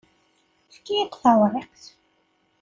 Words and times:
Efk-iyi-d 0.69 1.13
tawriqt. 1.23 1.83